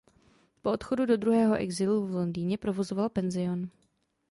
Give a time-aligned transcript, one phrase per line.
[0.61, 3.69] Po odchodu do druhého exilu v Londýně provozoval penzion.